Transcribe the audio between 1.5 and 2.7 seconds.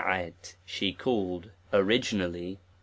originally.